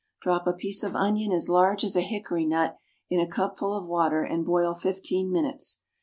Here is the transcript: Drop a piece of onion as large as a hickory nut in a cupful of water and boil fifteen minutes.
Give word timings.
Drop 0.19 0.47
a 0.47 0.53
piece 0.53 0.81
of 0.81 0.95
onion 0.95 1.31
as 1.31 1.47
large 1.47 1.83
as 1.83 1.95
a 1.95 2.01
hickory 2.01 2.43
nut 2.43 2.75
in 3.11 3.19
a 3.19 3.29
cupful 3.29 3.75
of 3.77 3.85
water 3.85 4.23
and 4.23 4.43
boil 4.47 4.73
fifteen 4.73 5.31
minutes. 5.31 5.81